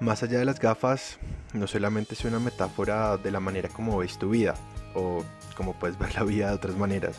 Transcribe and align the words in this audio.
Más 0.00 0.22
allá 0.22 0.38
de 0.38 0.44
las 0.44 0.60
gafas, 0.60 1.18
no 1.52 1.66
solamente 1.66 2.14
es 2.14 2.24
una 2.24 2.38
metáfora 2.38 3.16
de 3.16 3.32
la 3.32 3.40
manera 3.40 3.68
como 3.68 3.98
ves 3.98 4.16
tu 4.16 4.30
vida 4.30 4.54
o 4.94 5.24
como 5.56 5.72
puedes 5.72 5.98
ver 5.98 6.14
la 6.14 6.22
vida 6.22 6.48
de 6.48 6.54
otras 6.54 6.76
maneras. 6.76 7.16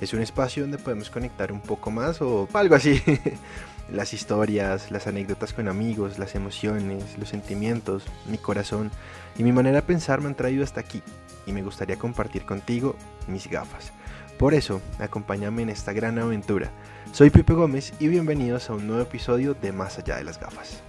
Es 0.00 0.14
un 0.14 0.20
espacio 0.20 0.62
donde 0.62 0.78
podemos 0.78 1.10
conectar 1.10 1.50
un 1.50 1.60
poco 1.60 1.90
más 1.90 2.22
o 2.22 2.48
algo 2.52 2.76
así. 2.76 3.02
las 3.92 4.14
historias, 4.14 4.92
las 4.92 5.08
anécdotas 5.08 5.52
con 5.52 5.66
amigos, 5.66 6.20
las 6.20 6.36
emociones, 6.36 7.18
los 7.18 7.28
sentimientos, 7.28 8.04
mi 8.26 8.38
corazón 8.38 8.92
y 9.36 9.42
mi 9.42 9.50
manera 9.50 9.76
de 9.76 9.82
pensar 9.82 10.20
me 10.20 10.28
han 10.28 10.36
traído 10.36 10.62
hasta 10.62 10.80
aquí 10.80 11.02
y 11.46 11.52
me 11.52 11.62
gustaría 11.62 11.96
compartir 11.96 12.44
contigo 12.44 12.94
mis 13.26 13.50
gafas. 13.50 13.90
Por 14.38 14.54
eso, 14.54 14.80
acompáñame 15.00 15.62
en 15.62 15.70
esta 15.70 15.92
gran 15.92 16.20
aventura. 16.20 16.70
Soy 17.10 17.30
Pipe 17.30 17.54
Gómez 17.54 17.92
y 17.98 18.06
bienvenidos 18.06 18.70
a 18.70 18.74
un 18.74 18.86
nuevo 18.86 19.02
episodio 19.02 19.54
de 19.54 19.72
Más 19.72 19.98
allá 19.98 20.16
de 20.16 20.24
las 20.24 20.38
gafas. 20.38 20.82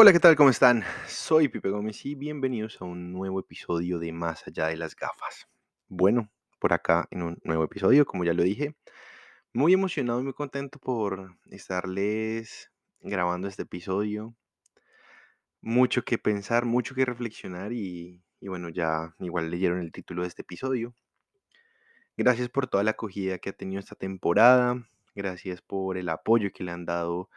Hola, 0.00 0.12
¿qué 0.12 0.20
tal? 0.20 0.36
¿Cómo 0.36 0.50
están? 0.50 0.84
Soy 1.08 1.48
Pipe 1.48 1.70
Gómez 1.70 2.06
y 2.06 2.14
bienvenidos 2.14 2.80
a 2.80 2.84
un 2.84 3.12
nuevo 3.12 3.40
episodio 3.40 3.98
de 3.98 4.12
Más 4.12 4.46
allá 4.46 4.68
de 4.68 4.76
las 4.76 4.94
gafas. 4.94 5.48
Bueno, 5.88 6.30
por 6.60 6.72
acá 6.72 7.08
en 7.10 7.24
un 7.24 7.38
nuevo 7.42 7.64
episodio, 7.64 8.06
como 8.06 8.22
ya 8.22 8.32
lo 8.32 8.44
dije, 8.44 8.76
muy 9.52 9.72
emocionado 9.72 10.20
y 10.20 10.22
muy 10.22 10.34
contento 10.34 10.78
por 10.78 11.36
estarles 11.50 12.70
grabando 13.00 13.48
este 13.48 13.62
episodio. 13.62 14.36
Mucho 15.62 16.04
que 16.04 16.16
pensar, 16.16 16.64
mucho 16.64 16.94
que 16.94 17.04
reflexionar 17.04 17.72
y, 17.72 18.22
y 18.38 18.46
bueno, 18.46 18.68
ya 18.68 19.16
igual 19.18 19.50
leyeron 19.50 19.80
el 19.80 19.90
título 19.90 20.22
de 20.22 20.28
este 20.28 20.42
episodio. 20.42 20.94
Gracias 22.16 22.48
por 22.48 22.68
toda 22.68 22.84
la 22.84 22.92
acogida 22.92 23.38
que 23.38 23.50
ha 23.50 23.52
tenido 23.52 23.80
esta 23.80 23.96
temporada. 23.96 24.80
Gracias 25.16 25.60
por 25.60 25.98
el 25.98 26.08
apoyo 26.08 26.52
que 26.52 26.62
le 26.62 26.70
han 26.70 26.84
dado 26.84 27.30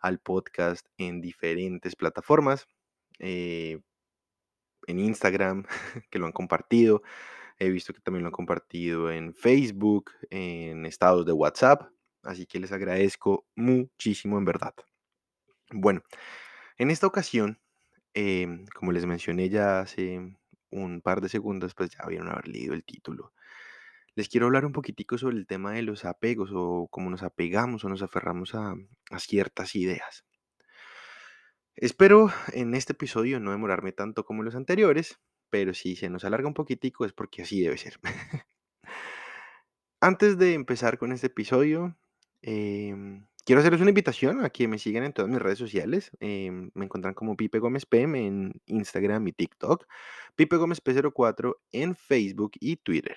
al 0.00 0.20
podcast 0.20 0.86
en 0.96 1.20
diferentes 1.20 1.96
plataformas. 1.96 2.66
Eh, 3.18 3.80
en 4.88 4.98
Instagram, 4.98 5.64
que 6.10 6.18
lo 6.18 6.26
han 6.26 6.32
compartido. 6.32 7.02
He 7.58 7.70
visto 7.70 7.92
que 7.92 8.00
también 8.00 8.22
lo 8.22 8.28
han 8.28 8.32
compartido 8.32 9.10
en 9.10 9.34
Facebook, 9.34 10.12
en 10.30 10.86
estados 10.86 11.26
de 11.26 11.32
WhatsApp. 11.32 11.90
Así 12.22 12.46
que 12.46 12.60
les 12.60 12.72
agradezco 12.72 13.46
muchísimo 13.54 14.38
en 14.38 14.44
verdad. 14.44 14.74
Bueno, 15.70 16.02
en 16.78 16.90
esta 16.90 17.06
ocasión, 17.06 17.60
em, 18.14 18.66
como 18.74 18.92
les 18.92 19.06
mencioné 19.06 19.48
ya 19.48 19.80
hace 19.80 20.36
un 20.70 21.00
par 21.00 21.20
de 21.20 21.28
segundos, 21.28 21.74
pues 21.74 21.90
ya 21.90 22.06
vieron 22.06 22.28
haber 22.28 22.48
leído 22.48 22.74
el 22.74 22.84
título. 22.84 23.32
Les 24.18 24.28
quiero 24.28 24.46
hablar 24.46 24.66
un 24.66 24.72
poquitico 24.72 25.16
sobre 25.16 25.36
el 25.36 25.46
tema 25.46 25.74
de 25.74 25.82
los 25.82 26.04
apegos 26.04 26.50
o 26.52 26.88
cómo 26.90 27.08
nos 27.08 27.22
apegamos 27.22 27.84
o 27.84 27.88
nos 27.88 28.02
aferramos 28.02 28.52
a, 28.56 28.74
ciertas 29.16 29.76
ideas. 29.76 30.24
Espero 31.76 32.28
en 32.52 32.74
este 32.74 32.94
episodio 32.94 33.38
no 33.38 33.52
demorarme 33.52 33.92
tanto 33.92 34.24
como 34.24 34.42
los 34.42 34.56
anteriores, 34.56 35.20
pero 35.50 35.72
si 35.72 35.94
se 35.94 36.10
nos 36.10 36.24
alarga 36.24 36.48
un 36.48 36.54
poquitico 36.54 37.04
es 37.04 37.12
porque 37.12 37.42
así 37.42 37.60
debe 37.60 37.78
ser. 37.78 38.00
Antes 40.00 40.36
de 40.36 40.54
empezar 40.54 40.98
con 40.98 41.12
este 41.12 41.28
episodio, 41.28 41.96
em, 42.42 43.24
quiero 43.44 43.60
hacerles 43.60 43.82
una 43.82 43.90
invitación 43.90 44.44
a 44.44 44.50
que 44.50 44.66
me 44.66 44.80
sigan 44.80 45.04
en 45.04 45.12
todas 45.12 45.30
mis 45.30 45.40
redes 45.40 45.60
sociales. 45.60 46.10
Em, 46.18 46.72
me 46.74 46.86
encuentran 46.86 47.14
como 47.14 47.36
Pipe 47.36 47.60
Gómez 47.60 47.86
PM 47.86 48.26
en 48.26 48.60
Instagram 48.66 49.28
y 49.28 49.32
TikTok, 49.32 49.86
Pipe 50.34 50.56
Gómez 50.56 50.80
P04 50.82 51.60
en 51.70 51.94
Facebook 51.94 52.50
y 52.58 52.78
Twitter. 52.78 53.16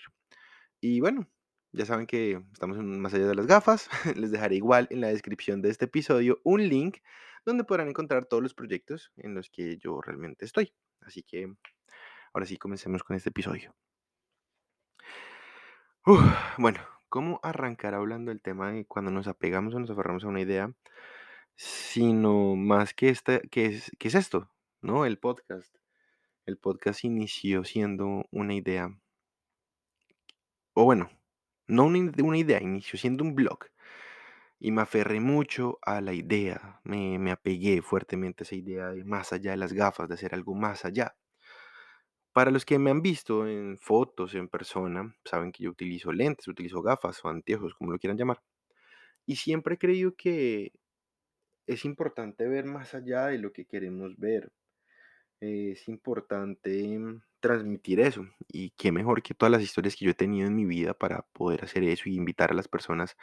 Y 0.84 1.00
bueno, 1.00 1.28
ya 1.72 1.86
saben 1.86 2.08
que 2.08 2.42
estamos 2.52 2.78
en 2.78 3.00
más 3.00 3.14
allá 3.14 3.28
de 3.28 3.36
las 3.36 3.46
gafas. 3.46 3.88
Les 4.18 4.32
dejaré 4.32 4.56
igual 4.56 4.88
en 4.90 5.00
la 5.00 5.10
descripción 5.10 5.62
de 5.62 5.70
este 5.70 5.86
episodio 5.86 6.42
un 6.44 6.68
link 6.68 6.98
donde 7.46 7.64
podrán 7.64 7.88
encontrar 7.88 8.26
todos 8.26 8.42
los 8.42 8.56
proyectos 8.56 9.12
en 9.18 9.36
los 9.36 9.52
que 9.52 9.78
yo 9.78 10.02
realmente 10.02 10.44
estoy. 10.44 10.74
Así 11.02 11.22
que 11.22 11.54
ahora 12.34 12.48
sí, 12.48 12.58
comencemos 12.58 13.04
con 13.04 13.16
este 13.16 13.30
episodio. 13.30 13.76
bueno, 16.58 16.80
¿cómo 17.10 17.40
arrancar 17.44 17.94
hablando 17.94 18.32
del 18.32 18.42
tema 18.42 18.72
de 18.72 18.86
cuando 18.86 19.12
nos 19.12 19.28
apegamos 19.28 19.76
o 19.76 19.80
nos 19.80 19.92
aferramos 19.92 20.24
a 20.24 20.30
una 20.30 20.42
idea? 20.42 20.74
Sino 21.56 22.56
más 22.56 22.96
que, 22.96 23.16
que 23.52 23.82
es 24.00 24.16
esto, 24.16 24.50
¿no? 24.82 25.06
El 25.06 25.20
podcast. 25.20 25.76
El 26.48 26.58
podcast 26.58 27.04
inició 27.04 27.64
siendo 27.66 28.26
una 28.32 28.56
idea 28.56 28.98
o 30.82 30.84
bueno, 30.84 31.12
no 31.68 31.86
una, 31.86 32.38
idea, 32.38 32.60
inició 32.62 32.98
siendo 32.98 33.24
un 33.24 33.36
blog. 33.36 33.66
Y 34.60 34.72
me 34.72 34.82
aferré 34.82 35.20
mucho 35.20 35.78
a 35.84 36.02
la 36.02 36.14
idea, 36.14 36.82
me, 36.84 37.20
me 37.20 37.32
apegué 37.32 37.82
fuertemente 37.82 38.44
a 38.44 38.46
esa 38.46 38.56
idea 38.56 38.90
de 38.90 39.04
más 39.04 39.32
allá 39.32 39.52
de 39.52 39.58
las 39.58 39.74
gafas, 39.74 40.08
de 40.10 40.16
hacer 40.16 40.34
algo 40.34 40.56
más 40.56 40.86
allá. 40.86 41.16
Para 42.34 42.50
los 42.50 42.66
que 42.66 42.80
me 42.80 42.90
han 42.90 43.02
visto 43.02 43.48
en 43.48 43.78
fotos, 43.78 44.34
en 44.36 44.48
persona, 44.48 45.16
saben 45.26 45.52
que 45.52 45.64
yo 45.64 45.70
utilizo 45.72 46.12
lentes, 46.12 46.48
utilizo 46.48 46.82
gafas 46.82 47.24
o 47.24 47.30
anteojos, 47.30 47.76
como 47.76 47.92
lo 47.92 48.00
quieran 48.00 48.18
llamar. 48.18 48.42
Y 49.26 49.36
siempre 49.36 49.76
he 49.76 49.78
creído 49.78 50.16
que 50.16 50.72
es 51.68 51.86
importante 51.86 52.48
ver 52.48 52.66
más 52.66 52.96
allá 52.96 53.28
de 53.28 53.38
lo 53.38 53.52
que 53.54 53.66
queremos 53.66 54.18
ver. 54.18 54.52
Es 55.40 55.88
importante 55.88 57.00
transmitir 57.42 58.00
eso. 58.00 58.26
Y 58.48 58.72
qué 58.72 58.92
mejor 58.92 59.24
que 59.24 59.34
todas 59.34 59.52
las 59.52 59.62
historias 59.62 59.96
que 59.96 60.06
yo 60.06 60.12
he 60.12 60.16
tenido 60.16 60.48
en 60.48 60.56
mi 60.56 60.66
vida 60.66 60.94
para 60.94 61.24
poder 61.34 61.64
hacer 61.64 61.84
eso 61.84 62.10
y 62.10 62.16
invitar 62.16 62.52
a 62.52 62.56
las 62.56 62.68
personas 62.68 63.18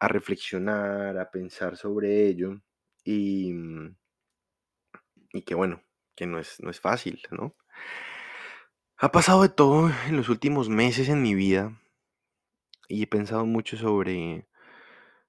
a 0.00 0.08
reflexionar, 0.08 1.18
a 1.18 1.30
pensar 1.30 1.76
sobre 1.76 2.26
ello. 2.28 2.60
Y, 3.04 3.52
mm, 3.52 3.96
y 5.32 5.42
que 5.42 5.54
bueno, 5.54 5.82
que 6.16 6.26
no 6.26 6.38
es, 6.38 6.60
no 6.60 6.70
es 6.70 6.80
fácil, 6.80 7.22
¿no? 7.30 7.54
Ha 8.98 9.10
pasado 9.12 9.42
de 9.42 9.48
todo 9.48 9.90
en 10.06 10.16
los 10.16 10.28
últimos 10.28 10.68
meses 10.68 11.08
en 11.08 11.22
mi 11.22 11.34
vida 11.34 11.80
y 12.88 13.02
he 13.02 13.06
pensado 13.06 13.46
mucho 13.46 13.76
sobre, 13.76 14.48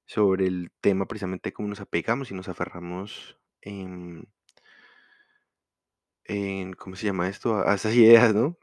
sobre 0.05 0.47
el 0.47 0.71
tema 0.81 1.07
precisamente 1.07 1.53
cómo 1.53 1.69
nos 1.69 1.79
apegamos 1.79 2.29
y 2.29 2.35
nos 2.35 2.49
aferramos 2.49 3.39
en, 3.61 4.27
¿cómo 6.77 6.95
se 6.95 7.05
llama 7.05 7.29
esto? 7.29 7.55
A, 7.55 7.71
a 7.71 7.75
esas 7.75 7.93
ideas, 7.95 8.33
¿no? 8.33 8.57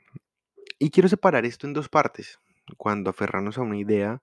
Y 0.79 0.91
quiero 0.91 1.09
separar 1.09 1.45
esto 1.45 1.67
en 1.67 1.73
dos 1.73 1.89
partes. 1.89 2.41
Cuando 2.77 3.11
aferrarnos 3.11 3.59
a 3.59 3.63
una 3.63 3.77
idea 3.77 4.23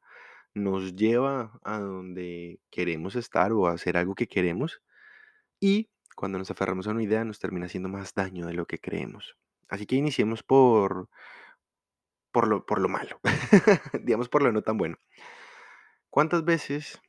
nos 0.53 0.95
lleva 0.95 1.59
a 1.63 1.79
donde 1.79 2.59
queremos 2.69 3.15
estar 3.15 3.51
o 3.51 3.67
a 3.67 3.73
hacer 3.73 3.97
algo 3.97 4.15
que 4.15 4.27
queremos. 4.27 4.81
Y 5.59 5.89
cuando 6.15 6.37
nos 6.39 6.51
aferramos 6.51 6.87
a 6.87 6.91
una 6.91 7.03
idea 7.03 7.23
nos 7.23 7.39
termina 7.39 7.67
haciendo 7.67 7.89
más 7.89 8.13
daño 8.13 8.47
de 8.47 8.53
lo 8.53 8.65
que 8.65 8.79
creemos. 8.79 9.37
Así 9.69 9.85
que 9.85 9.95
iniciemos 9.95 10.43
por, 10.43 11.09
por, 12.31 12.47
lo, 12.47 12.65
por 12.65 12.79
lo 12.79 12.89
malo, 12.89 13.19
digamos 14.03 14.29
por 14.29 14.41
lo 14.41 14.51
no 14.51 14.61
tan 14.61 14.77
bueno. 14.77 14.97
¿Cuántas 16.09 16.43
veces, 16.43 16.99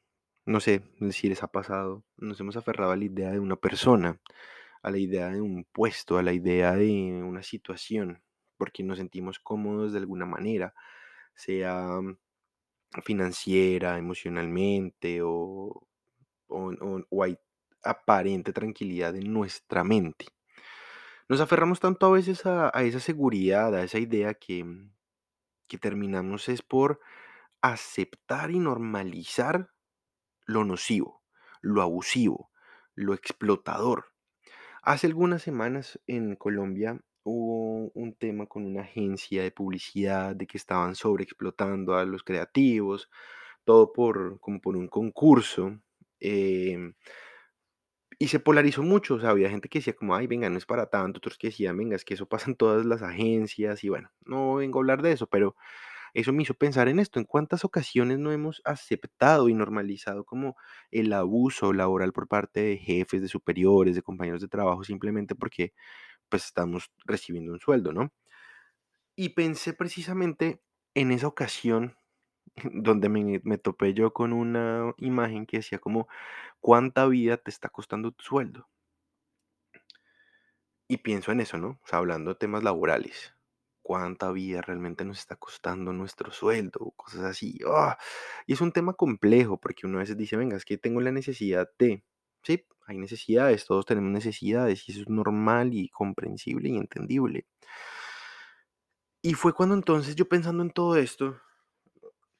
no 0.44 0.61
sé 0.61 0.83
si 1.11 1.28
les 1.28 1.43
ha 1.43 1.49
pasado, 1.49 2.05
nos 2.17 2.38
hemos 2.41 2.56
aferrado 2.56 2.93
a 2.93 2.97
la 2.97 3.05
idea 3.05 3.31
de 3.31 3.38
una 3.38 3.56
persona, 3.56 4.21
a 4.88 4.91
la 4.91 4.99
idea 4.99 5.28
de 5.28 5.41
un 5.41 5.65
puesto, 5.65 6.19
a 6.19 6.22
la 6.22 6.32
idea 6.32 6.75
de 6.75 7.22
una 7.22 7.43
situación, 7.43 8.22
porque 8.56 8.82
nos 8.82 8.99
sentimos 8.99 9.38
cómodos 9.38 9.93
de 9.93 9.99
alguna 9.99 10.26
manera, 10.26 10.75
sea 11.34 12.00
mm, 12.00 12.19
financiera, 13.03 13.99
emocionalmente 13.99 15.21
o, 15.22 15.87
o, 16.49 17.22
hay 17.22 17.38
aparente 17.84 18.53
tranquilidad 18.53 19.15
en 19.16 19.32
nuestra 19.32 19.84
mente. 19.84 20.26
Nos 21.28 21.41
aferramos 21.41 21.81
tanto 21.81 22.06
a 22.06 22.10
veces 22.10 22.47
a, 22.47 22.70
esa 22.82 23.00
seguridad, 23.00 23.75
a 23.75 23.84
esa 23.84 23.99
idea 23.99 24.34
que, 24.34 24.65
mm, 24.65 24.93
que 25.69 25.78
terminamos 25.78 26.49
es 26.49 26.62
por 26.62 27.00
aceptar 27.60 28.50
y 28.50 28.59
normalizar 28.59 29.70
lo 30.47 30.65
nocivo, 30.65 31.23
lo 31.61 31.82
abusivo, 31.82 32.50
lo 32.94 33.14
explotador. 33.14 34.06
Hace 34.88 35.06
algunas 35.06 35.43
semanas 35.43 36.00
en 36.06 36.35
Colombia 36.35 36.99
hubo 37.23 37.90
un 37.93 38.14
tema 38.14 38.46
con 38.46 38.64
una 38.64 38.81
agencia 38.81 39.43
de 39.43 39.50
publicidad 39.50 40.35
de 40.35 40.46
que 40.46 40.56
estaban 40.56 40.94
sobreexplotando 40.94 41.94
a 41.94 42.06
los 42.06 42.23
creativos, 42.23 43.11
todo 43.67 43.93
por, 43.93 44.40
como 44.40 44.62
por 44.62 44.79
un 44.79 44.88
concurso. 44.88 45.79
em, 46.20 46.94
y 48.19 48.29
se 48.29 48.40
polarizó 48.40 48.82
mucho, 48.82 49.17
o 49.17 49.20
sea, 49.20 49.29
había 49.29 49.50
gente 49.50 49.69
que 49.69 49.81
decía 49.81 49.93
como, 49.93 50.14
ay, 50.14 50.26
venga, 50.26 50.49
no 50.49 50.56
es 50.56 50.64
para 50.64 50.87
tanto, 50.87 51.19
otros 51.19 51.37
que 51.37 51.49
decían, 51.49 51.76
venga, 51.76 51.94
es 51.94 52.05
que 52.06 52.14
eso 52.14 52.26
pasa 52.26 52.50
en 52.50 52.56
todas 52.56 52.87
las 52.87 53.02
agencias, 53.02 53.85
y 53.85 53.90
bueno, 53.90 54.11
no 54.25 54.55
vengo 54.55 54.79
a 54.79 54.81
hablar 54.81 55.02
de 55.02 55.12
eso, 55.12 55.26
pero 55.26 55.55
eso 56.14 56.32
me 56.32 56.43
hizo 56.43 56.55
pensar 56.55 56.88
en 56.88 56.99
esto, 57.00 57.19
en 57.20 57.25
cuántas 57.26 57.64
ocasiones 57.64 58.19
no 58.19 58.32
hemos 58.32 58.62
aceptado 58.64 59.49
y 59.49 59.55
normalizado 59.55 60.25
como 60.25 60.56
el 60.90 61.12
abuso 61.12 61.72
laboral 61.72 62.12
por 62.12 62.28
parte 62.28 62.60
de 62.62 62.76
jefes, 62.78 63.22
de 63.22 63.28
superiores, 63.28 63.94
de 63.96 64.02
compañeros 64.02 64.40
de 64.40 64.49
trabajo, 64.49 64.84
simplemente 64.84 65.34
porque 65.34 65.72
pues 66.28 66.46
estamos 66.46 66.90
recibiendo 67.06 67.52
un 67.52 67.60
sueldo, 67.60 67.93
¿no? 67.93 68.12
Y 69.16 69.31
pensé 69.31 69.75
precisamente 69.75 70.62
en 70.94 71.10
esa 71.12 71.26
ocasión 71.26 71.96
donde 72.72 73.08
me 73.11 73.58
topé 73.58 73.94
yo 73.94 74.12
con 74.14 74.32
una 74.32 74.94
imagen 74.99 75.46
que 75.46 75.58
decía 75.58 75.78
como: 75.78 76.08
"¿Cuánta 76.61 77.06
vida 77.06 77.38
te 77.38 77.50
está 77.50 77.70
costando 77.70 78.12
tu 78.12 78.25
sueldo?". 78.25 78.69
Y 80.87 80.99
pienso 80.99 81.32
en 81.32 81.40
eso, 81.40 81.56
¿no? 81.56 81.81
O 81.82 81.87
sea, 81.87 81.99
hablando 81.99 82.28
de 82.34 82.37
temas 82.40 82.62
laborales. 82.62 83.34
¿Cuánta 83.88 84.31
vida 84.32 84.61
realmente 84.61 85.06
nos 85.06 85.19
está 85.19 85.37
costando 85.37 85.94
nuestro 85.94 86.31
sueldo? 86.31 86.93
Cosas 86.94 87.23
así. 87.23 87.58
¡ah! 87.67 87.96
Y 88.46 88.52
es 88.52 88.61
un 88.61 88.70
tema 88.70 88.93
complejo 88.93 89.58
porque 89.58 89.87
uno 89.87 89.96
a 89.96 90.00
veces 90.00 90.19
dice, 90.19 90.37
venga, 90.37 90.58
es 90.58 90.67
que 90.67 90.76
tengo 90.76 91.00
la 91.00 91.11
necesidad 91.11 91.70
de... 91.79 92.05
Sí, 92.43 92.67
hay 92.87 92.99
necesidades, 92.99 93.64
todos 93.64 93.87
tenemos 93.87 94.11
necesidades 94.11 94.87
y 94.87 94.93
eso 94.93 95.00
es 95.00 95.08
normal 95.08 95.73
y 95.73 95.88
comprensible 95.88 96.69
y 96.69 96.76
entendible. 96.76 97.46
Y 99.23 99.32
fue 99.32 99.55
cuando 99.55 99.75
entonces 99.75 100.17
yo 100.17 100.29
pensando 100.29 100.62
en 100.62 100.70
todo 100.70 100.96
esto, 100.96 101.40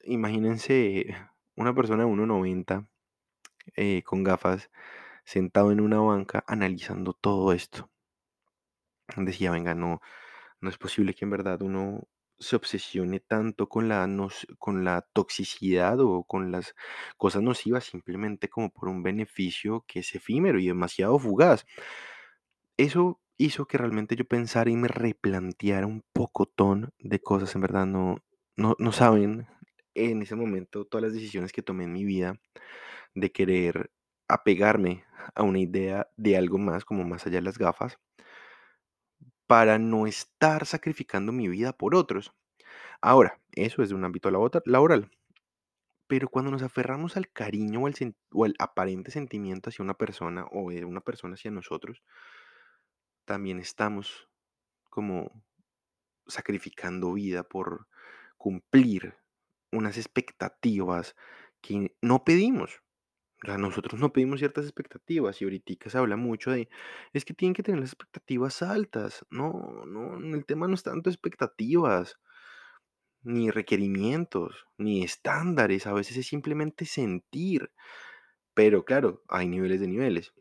imagínense 0.03 1.17
una 1.55 1.73
persona 1.73 2.03
de 2.03 2.09
1,90 2.11 2.87
eh, 3.75 4.03
con 4.03 4.23
gafas, 4.23 4.69
sentado 5.23 5.71
en 5.71 5.81
una 5.81 5.99
banca 5.99 6.43
analizando 6.45 7.13
todo 7.13 7.53
esto. 7.53 7.89
Decía, 9.17 9.49
venga, 9.49 9.73
no, 9.73 9.99
no 10.61 10.69
es 10.69 10.77
posible 10.77 11.13
que 11.15 11.25
en 11.25 11.31
verdad 11.31 11.61
uno 11.61 12.07
se 12.39 12.55
obsesione 12.55 13.19
tanto 13.19 13.67
con 13.69 13.89
la, 13.89 14.07
nos- 14.07 14.47
con 14.59 14.85
la 14.85 15.01
toxicidad 15.13 15.99
o 15.99 16.23
con 16.23 16.51
las 16.51 16.73
cosas 17.17 17.41
nocivas 17.41 17.83
simplemente 17.85 18.49
como 18.49 18.69
por 18.71 18.87
un 18.89 19.03
beneficio 19.03 19.83
que 19.87 19.99
es 19.99 20.15
efímero 20.15 20.59
y 20.59 20.67
demasiado 20.67 21.19
fugaz. 21.19 21.65
Eso 22.77 23.19
hizo 23.37 23.67
que 23.67 23.77
realmente 23.77 24.15
yo 24.15 24.25
pensara 24.25 24.69
y 24.69 24.75
me 24.75 24.87
replanteara 24.87 25.85
un 25.87 26.03
pocotón 26.13 26.93
de 26.99 27.19
cosas, 27.19 27.53
en 27.55 27.61
verdad 27.61 27.85
no, 27.85 28.17
no, 28.55 28.75
no 28.79 28.91
saben 28.91 29.47
en 29.95 30.21
ese 30.21 30.35
momento 30.35 30.85
todas 30.85 31.03
las 31.03 31.13
decisiones 31.13 31.51
que 31.51 31.61
tomé 31.61 31.83
en 31.85 31.93
mi 31.93 32.05
vida 32.05 32.39
de 33.15 33.31
querer 33.31 33.91
apegarme 34.27 35.05
a 35.35 35.43
una 35.43 35.59
idea 35.59 36.09
de 36.17 36.37
algo 36.37 36.57
más, 36.59 36.85
como 36.85 37.03
más 37.05 37.27
allá 37.27 37.37
de 37.37 37.43
las 37.43 37.57
gafas 37.59 37.99
para 39.49 39.79
no 39.79 40.05
estar 40.05 40.67
sacrificando 40.67 41.31
mi 41.31 41.47
vida 41.47 41.73
por 41.73 41.95
otros. 41.95 42.31
Ahora, 43.01 43.39
eso 43.53 43.81
es 43.81 43.89
de 43.89 43.95
un 43.95 44.05
ámbito 44.05 44.29
laboral, 44.29 45.09
pero 46.05 46.29
cuando 46.29 46.51
nos 46.51 46.61
aferramos 46.61 47.17
al 47.17 47.31
cariño 47.31 47.81
o 48.31 48.45
al 48.45 48.53
aparente 48.59 49.09
sentimiento 49.09 49.71
hacia 49.71 49.81
una 49.81 49.95
persona 49.95 50.45
o 50.51 50.69
de 50.69 50.85
una 50.85 51.01
persona 51.01 51.33
hacia 51.33 51.49
nosotros, 51.49 52.03
también 53.25 53.57
estamos 53.57 54.29
como 54.91 55.31
sacrificando 56.27 57.13
vida 57.13 57.41
por 57.41 57.87
cumplir 58.37 59.15
unas 59.71 59.97
expectativas 59.97 61.15
que 61.59 61.95
no 62.03 62.23
pedimos. 62.23 62.83
O 63.47 63.57
nosotros 63.57 63.99
no 63.99 64.11
pedimos 64.11 64.39
ciertas 64.39 64.65
expectativas 64.65 65.41
y 65.41 65.45
ahorita 65.45 65.89
se 65.89 65.97
habla 65.97 66.17
mucho 66.17 66.51
de, 66.51 66.69
es 67.13 67.23
que 67.25 67.33
tienen 67.33 67.53
que 67.53 67.63
tener 67.63 67.79
las 67.81 67.91
expectativas 67.93 68.61
altas. 68.61 69.25
No, 69.29 69.83
no, 69.85 70.17
el 70.35 70.45
tema 70.45 70.67
no 70.67 70.73
es 70.75 70.83
tanto 70.83 71.09
expectativas, 71.09 72.17
ni 73.23 73.49
requerimientos, 73.49 74.67
ni 74.77 75.03
estándares. 75.03 75.87
A 75.87 75.93
veces 75.93 76.17
es 76.17 76.27
simplemente 76.27 76.85
sentir. 76.85 77.71
Pero 78.55 78.85
claro, 78.85 79.23
hay 79.29 79.47
niveles 79.49 79.79
de 79.81 79.87
niveles. 79.87 80.33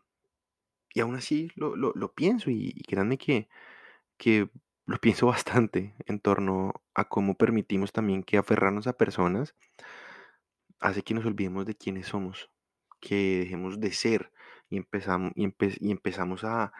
Y 0.94 1.00
aún 1.00 1.14
así 1.16 1.50
lo, 1.56 1.76
lo- 1.76 1.92
lo 1.94 2.12
pienso 2.14 2.50
y, 2.50 2.72
y 2.74 2.82
créanme 2.82 3.18
que, 3.18 3.48
que 4.18 4.50
lo 4.86 4.98
pienso 5.02 5.26
bastante 5.28 5.96
en 6.06 6.20
torno 6.20 6.74
a 6.94 7.08
cómo 7.08 7.36
permitimos 7.36 7.92
también 7.92 8.22
que 8.24 8.38
aferrarnos 8.38 8.86
a 8.86 8.94
personas 8.98 9.54
hace 10.80 11.02
que 11.04 11.14
nos 11.14 11.24
olvidemos 11.24 11.66
de 11.66 11.76
quiénes 11.76 12.06
somos, 12.08 12.50
que 13.00 13.40
dejemos 13.40 13.80
de 13.80 13.92
ser 13.92 14.32
y 14.70 14.76
empezamos, 14.78 15.32
y 15.36 15.44
empe- 15.46 15.78
y 15.80 15.90
empezamos 15.90 16.44
a, 16.44 16.72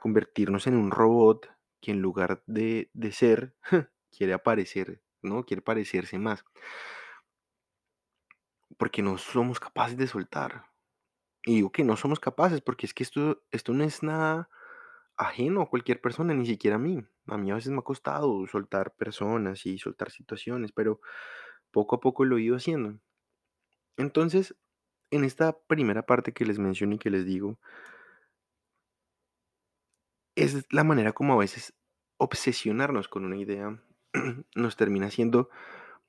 convertirnos 0.00 0.66
en 0.66 0.76
un 0.76 0.90
robot 0.90 1.48
que 1.80 1.92
en 1.92 2.00
lugar 2.02 2.42
de, 2.46 2.90
de 2.92 3.12
ser, 3.12 3.54
quiere 4.12 4.34
aparecer, 4.34 5.02
¿no? 5.22 5.44
Quiere 5.44 5.62
parecerse 5.62 6.18
más, 6.18 6.44
porque 8.76 9.02
no 9.02 9.18
somos 9.18 9.60
capaces 9.60 9.96
de 9.96 10.06
soltar. 10.06 10.66
Y 11.44 11.56
digo 11.56 11.72
que 11.72 11.84
no 11.84 11.96
somos 11.96 12.20
capaces 12.20 12.60
porque 12.60 12.86
es 12.86 12.94
que 12.94 13.02
esto, 13.04 13.42
esto 13.50 13.72
no 13.72 13.84
es 13.84 14.02
nada 14.02 14.50
ajeno 15.16 15.62
a 15.62 15.70
cualquier 15.70 16.00
persona, 16.00 16.34
ni 16.34 16.46
siquiera 16.46 16.76
a 16.76 16.80
mí. 16.80 17.04
A 17.26 17.38
mí 17.38 17.50
a 17.50 17.56
veces 17.56 17.72
me 17.72 17.78
ha 17.80 17.82
costado 17.82 18.46
soltar 18.48 18.94
personas 18.96 19.66
y 19.66 19.78
soltar 19.78 20.10
situaciones, 20.10 20.72
pero 20.72 21.00
poco 21.72 21.96
a 21.96 22.00
poco 22.00 22.24
lo 22.24 22.38
he 22.38 22.42
ido 22.42 22.56
haciendo. 22.56 23.00
Entonces, 23.96 24.56
en 25.10 25.24
esta 25.24 25.58
primera 25.66 26.02
parte 26.04 26.32
que 26.32 26.44
les 26.44 26.58
menciono 26.58 26.94
y 26.94 26.98
que 26.98 27.10
les 27.10 27.24
digo, 27.24 27.58
es 30.36 30.66
la 30.70 30.84
manera 30.84 31.12
como 31.12 31.34
a 31.34 31.38
veces 31.38 31.74
obsesionarnos 32.18 33.08
con 33.08 33.24
una 33.24 33.36
idea 33.36 33.82
nos 34.54 34.76
termina 34.76 35.06
haciendo 35.06 35.50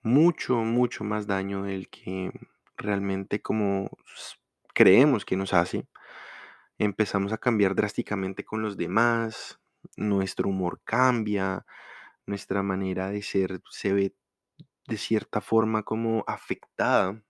mucho, 0.01 0.57
mucho 0.57 1.03
más 1.03 1.27
daño 1.27 1.63
del 1.63 1.89
que 1.89 2.31
realmente 2.77 3.41
como 3.41 3.89
creemos 4.73 5.25
que 5.25 5.35
nos 5.35 5.53
hace. 5.53 5.87
Empezamos 6.77 7.33
a 7.33 7.37
cambiar 7.37 7.75
drásticamente 7.75 8.45
con 8.45 8.61
los 8.61 8.77
demás, 8.77 9.59
nuestro 9.97 10.49
humor 10.49 10.81
cambia, 10.83 11.65
nuestra 12.25 12.63
manera 12.63 13.09
de 13.09 13.21
ser 13.21 13.61
se 13.69 13.93
ve 13.93 14.15
de 14.87 14.97
cierta 14.97 15.41
forma 15.41 15.83
como 15.83 16.23
afectada 16.27 17.21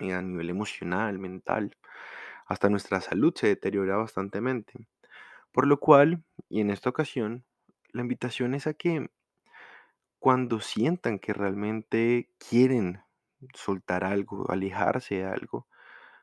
a 0.00 0.22
nivel 0.22 0.50
emocional, 0.50 1.18
mental. 1.18 1.76
Hasta 2.46 2.68
nuestra 2.70 3.00
salud 3.00 3.34
se 3.36 3.48
deteriora 3.48 3.96
bastantemente. 3.96 4.88
Por 5.52 5.66
lo 5.66 5.80
cual, 5.80 6.24
y 6.48 6.60
en 6.62 6.70
esta 6.70 6.90
ocasión, 6.90 7.44
la 7.92 8.02
invitación 8.02 8.54
es 8.54 8.66
a 8.66 8.74
que 8.74 9.10
cuando 10.18 10.60
sientan 10.60 11.18
que 11.18 11.32
realmente 11.32 12.30
quieren 12.38 13.00
soltar 13.54 14.04
algo, 14.04 14.50
alejarse 14.50 15.16
de 15.16 15.24
algo, 15.24 15.66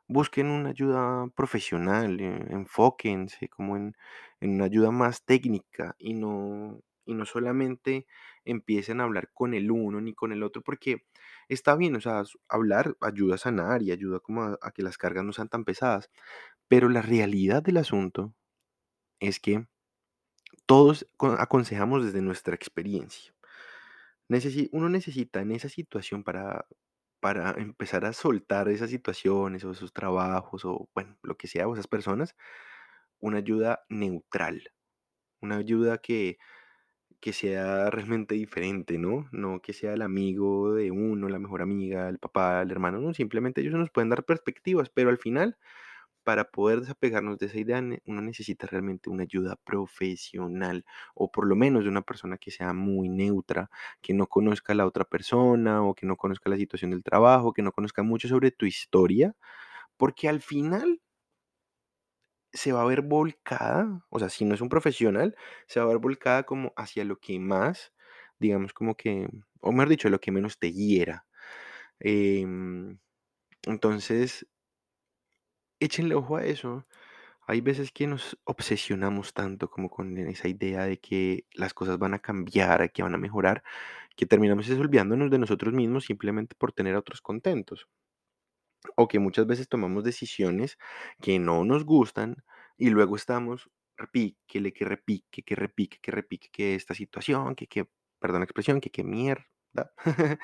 busquen 0.07 0.47
una 0.49 0.69
ayuda 0.71 1.27
profesional, 1.35 2.19
eh, 2.21 2.45
enfóquense 2.51 3.49
como 3.49 3.77
en, 3.77 3.95
en 4.41 4.55
una 4.55 4.65
ayuda 4.65 4.91
más 4.91 5.23
técnica 5.25 5.95
y 5.99 6.13
no, 6.15 6.81
y 7.05 7.15
no 7.15 7.25
solamente 7.25 8.07
empiecen 8.45 9.01
a 9.01 9.05
hablar 9.05 9.31
con 9.33 9.53
el 9.53 9.71
uno 9.71 10.01
ni 10.01 10.13
con 10.13 10.31
el 10.33 10.43
otro, 10.43 10.61
porque 10.63 11.05
está 11.49 11.75
bien, 11.75 11.95
o 11.95 12.01
sea, 12.01 12.23
hablar 12.49 12.97
ayuda 13.01 13.35
a 13.35 13.37
sanar 13.39 13.81
y 13.83 13.91
ayuda 13.91 14.19
como 14.19 14.43
a, 14.43 14.71
que 14.73 14.83
las 14.83 14.97
cargas 14.97 15.23
no 15.25 15.33
sean 15.33 15.49
tan 15.49 15.65
pesadas, 15.65 16.09
pero 16.69 16.89
la 16.89 17.01
realidad 17.03 17.63
del 17.63 17.77
asunto 17.77 18.33
es 19.19 19.39
que 19.39 19.67
todos 20.65 21.07
co- 21.17 21.37
aconsejamos 21.39 22.03
desde 22.03 22.21
nuestra 22.21 22.53
experiencia. 22.55 23.33
Uno 24.71 24.89
necesita 24.89 25.41
en 25.41 25.51
esa 25.51 25.69
situación 25.69 26.23
para, 26.23 26.65
para 27.19 27.51
empezar 27.51 28.05
a 28.05 28.13
soltar 28.13 28.67
esas 28.69 28.89
situaciones 28.89 29.63
o 29.63 29.71
esos 29.71 29.93
trabajos 29.93 30.65
o 30.65 30.89
bueno, 30.93 31.17
lo 31.23 31.37
que 31.37 31.47
sea, 31.47 31.67
o 31.67 31.73
esas 31.73 31.87
personas, 31.87 32.35
una 33.19 33.39
ayuda 33.39 33.85
neutral, 33.89 34.71
una 35.41 35.57
ayuda 35.57 35.99
que, 35.99 36.39
que 37.23 37.31
sea 37.33 37.89
realmente 37.89 38.35
diferente, 38.35 38.97
¿no? 38.97 39.27
No 39.31 39.61
que 39.61 39.71
sea 39.73 39.93
el 39.93 40.01
amigo 40.01 40.73
de 40.73 40.91
uno, 40.91 41.29
la 41.29 41.39
mejor 41.39 41.61
amiga, 41.61 42.09
el 42.09 42.19
papá, 42.19 42.61
el 42.61 42.71
hermano, 42.71 42.99
no, 42.99 43.13
simplemente 43.13 43.61
ellos 43.61 43.75
nos 43.75 43.91
pueden 43.91 44.09
dar 44.09 44.25
perspectivas, 44.25 44.89
pero 44.89 45.09
al 45.09 45.17
final 45.17 45.57
para 46.23 46.51
poder 46.51 46.81
desapegarnos 46.81 47.37
de 47.39 47.47
esa 47.47 47.59
idea, 47.59 47.79
uno 48.05 48.21
necesita 48.21 48.67
realmente 48.67 49.09
una 49.09 49.23
ayuda 49.23 49.57
profesional 49.65 50.85
o 51.15 51.31
por 51.31 51.47
lo 51.47 51.55
menos 51.55 51.83
de 51.83 51.89
una 51.89 52.01
persona 52.03 52.37
que 52.37 52.51
sea 52.51 52.73
muy 52.73 53.09
neutra, 53.09 53.69
que 54.01 54.13
no 54.13 54.27
conozca 54.27 54.73
a 54.73 54.75
la 54.77 54.85
otra 54.87 55.05
persona 55.05 55.83
o 55.83 55.95
que 55.95 56.05
no 56.05 56.17
conozca 56.17 56.49
la 56.49 56.57
situación 56.57 56.91
del 56.91 57.03
trabajo, 57.03 57.53
que 57.53 57.61
no 57.63 57.73
conozca 57.73 58.03
mucho 58.03 58.27
sobre 58.29 58.51
tu 58.51 58.65
historia, 58.65 59.35
porque 59.97 60.29
al 60.29 60.41
final 60.41 61.01
se 62.53 62.71
va 62.73 62.81
a 62.83 62.85
ver 62.85 63.01
volcada, 63.01 64.05
o 64.09 64.19
sea, 64.19 64.29
si 64.29 64.45
no 64.45 64.55
es 64.55 64.61
un 64.61 64.69
profesional, 64.69 65.35
se 65.67 65.79
va 65.79 65.85
a 65.87 65.89
ver 65.89 65.99
volcada 65.99 66.43
como 66.43 66.73
hacia 66.77 67.05
lo 67.05 67.19
que 67.19 67.39
más, 67.39 67.93
digamos, 68.39 68.73
como 68.73 68.95
que, 68.95 69.27
o 69.61 69.71
mejor 69.71 69.89
dicho, 69.89 70.09
lo 70.09 70.19
que 70.21 70.31
menos 70.31 70.59
te 70.59 70.71
hiera. 70.73 71.25
Em, 71.99 72.99
entonces, 73.67 74.47
échenle 75.79 76.15
ojo 76.15 76.37
a 76.37 76.45
eso 76.45 76.85
Hay 77.47 77.61
veces 77.61 77.91
que 77.91 78.07
nos 78.07 78.37
obsesionamos 78.45 79.33
tanto 79.33 79.69
como 79.71 79.89
con 79.89 80.17
esa 80.19 80.47
idea 80.49 80.85
de 80.85 80.99
que 80.99 81.45
las 81.55 81.73
cosas 81.75 81.97
van 81.99 82.13
a 82.15 82.19
cambiar, 82.19 82.91
que 82.93 83.03
van 83.03 83.15
a 83.15 83.19
mejorar, 83.19 83.63
que 84.17 84.25
terminamos 84.27 84.69
olvidándonos 84.71 85.31
de 85.31 85.39
nosotros 85.39 85.73
mismos 85.73 86.05
simplemente 86.05 86.55
por 86.57 86.73
tener 86.73 86.95
a 86.95 86.99
otros 86.99 87.21
contentos. 87.21 87.87
O 88.95 89.07
que 89.07 89.19
muchas 89.19 89.47
veces 89.47 89.67
tomamos 89.69 90.03
decisiones 90.03 90.77
que 91.21 91.39
no 91.39 91.63
nos 91.65 91.85
gustan 91.85 92.37
y 92.77 92.89
luego 92.89 93.15
estamos 93.15 93.69
repíquele, 93.97 94.73
que 94.73 94.85
repique, 94.85 95.43
que 95.43 95.55
repique, 95.55 95.99
que 96.01 96.11
repique, 96.11 96.49
que 96.51 96.75
esta 96.75 96.95
situación, 96.95 97.55
que, 97.55 97.67
que, 97.67 97.87
perdón 98.19 98.41
la 98.41 98.45
expresión, 98.45 98.81
que 98.81 98.89
qué 98.91 99.03
mierda. 99.03 99.45
da. 99.73 99.91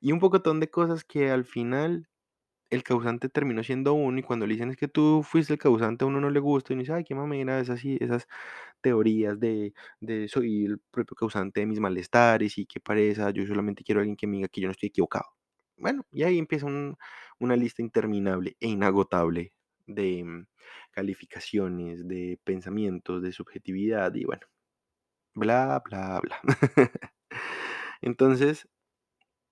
y 0.00 0.12
un 0.12 0.20
pocotón 0.20 0.60
de 0.60 0.70
cosas 0.70 1.04
que 1.04 1.30
al 1.30 1.44
final 1.44 2.08
el 2.70 2.82
causante 2.82 3.28
terminó 3.28 3.62
siendo 3.62 3.94
uno 3.94 4.18
y 4.18 4.22
cuando 4.22 4.46
le 4.46 4.54
dicen 4.54 4.70
es 4.70 4.76
que 4.76 4.88
tú 4.88 5.22
fuiste 5.22 5.52
el 5.54 5.58
causante 5.58 6.04
a 6.04 6.08
uno 6.08 6.20
no 6.20 6.30
le 6.30 6.40
gusta 6.40 6.72
y 6.72 6.74
uno 6.74 6.80
dice, 6.82 6.92
ay, 6.94 7.04
qué 7.04 7.14
mamera, 7.14 7.60
esas, 7.60 7.84
esas 7.84 8.26
teorías 8.80 9.38
de, 9.40 9.74
de 10.00 10.28
soy 10.28 10.66
el 10.66 10.80
propio 10.90 11.16
causante 11.16 11.60
de 11.60 11.66
mis 11.66 11.80
malestares 11.80 12.58
y 12.58 12.66
qué 12.66 12.80
pareza, 12.80 13.30
yo 13.30 13.46
solamente 13.46 13.84
quiero 13.84 14.00
a 14.00 14.02
alguien 14.02 14.16
que 14.16 14.26
me 14.26 14.36
diga 14.38 14.48
que 14.48 14.60
yo 14.62 14.68
no 14.68 14.72
estoy 14.72 14.88
equivocado. 14.88 15.26
Bueno, 15.76 16.04
y 16.12 16.22
ahí 16.24 16.38
empieza 16.38 16.66
un- 16.66 16.96
una 17.38 17.56
lista 17.56 17.82
interminable 17.82 18.56
e 18.60 18.68
inagotable 18.68 19.52
de 19.86 20.24
mm, 20.24 20.46
calificaciones, 20.90 22.06
de 22.06 22.38
pensamientos, 22.44 23.22
de 23.22 23.32
subjetividad 23.32 24.14
y 24.14 24.24
bueno, 24.24 24.46
bla, 25.34 25.82
bla, 25.84 26.20
bla. 26.20 26.40
Entonces, 28.00 28.68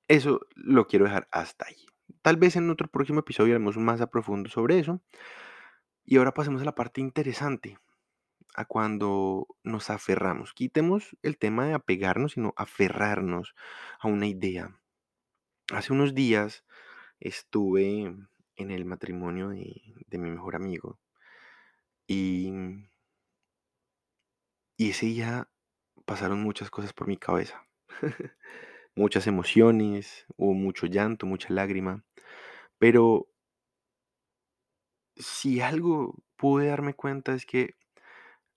eso 0.08 0.40
lo 0.54 0.86
quiero 0.86 1.06
dejar 1.06 1.28
hasta 1.30 1.66
ahí. 1.66 1.86
Tal 2.22 2.36
vez 2.36 2.56
en 2.56 2.70
otro 2.70 2.88
próximo 2.88 3.20
episodio 3.20 3.54
haremos 3.54 3.76
más 3.76 4.00
a 4.00 4.10
profundo 4.10 4.50
sobre 4.50 4.78
eso. 4.78 5.02
Y 6.04 6.16
ahora 6.16 6.34
pasemos 6.34 6.62
a 6.62 6.64
la 6.64 6.74
parte 6.74 7.00
interesante, 7.00 7.78
a 8.54 8.64
cuando 8.64 9.46
nos 9.62 9.90
aferramos. 9.90 10.52
Quitemos 10.52 11.16
el 11.22 11.38
tema 11.38 11.66
de 11.66 11.74
apegarnos, 11.74 12.32
sino 12.32 12.52
aferrarnos 12.56 13.54
a 14.00 14.08
una 14.08 14.26
idea. 14.26 14.78
Hace 15.72 15.92
unos 15.92 16.14
días 16.14 16.64
estuve 17.23 18.14
en 18.57 18.71
el 18.71 18.85
matrimonio 18.85 19.50
de, 19.50 19.81
de 20.07 20.19
mi 20.19 20.31
mejor 20.31 20.57
amigo 20.57 20.99
y, 22.07 22.52
y 24.76 24.91
ese 24.91 25.07
día 25.07 25.49
pasaron 26.05 26.43
muchas 26.43 26.71
cosas 26.71 26.93
por 26.93 27.09
mi 27.09 27.17
cabeza. 27.17 27.67
muchas 28.95 29.26
emociones, 29.26 30.26
hubo 30.37 30.55
mucho 30.55 30.87
llanto, 30.87 31.26
mucha 31.26 31.52
lágrima, 31.52 32.05
pero 32.79 33.29
si 35.17 35.61
algo 35.61 36.17
pude 36.37 36.67
darme 36.67 36.95
cuenta 36.95 37.35
es 37.35 37.47
que 37.47 37.76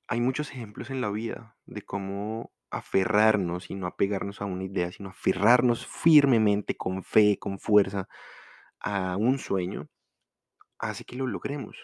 hay 0.08 0.22
muchos 0.22 0.52
ejemplos 0.52 0.90
en 0.90 1.02
la 1.02 1.10
vida 1.10 1.58
de 1.66 1.82
cómo 1.82 2.52
aferrarnos 2.70 3.70
y 3.70 3.76
no 3.76 3.88
apegarnos 3.88 4.42
a 4.42 4.46
una 4.46 4.64
idea, 4.64 4.92
sino 4.92 5.10
aferrarnos 5.10 5.88
firmemente, 5.88 6.76
con 6.76 7.04
fe, 7.04 7.38
con 7.40 7.60
fuerza, 7.60 8.08
a 8.86 9.18
un 9.18 9.40
sueño, 9.40 9.90
hace 10.80 11.06
que 11.06 11.18
lo 11.18 11.28
logremos. 11.28 11.78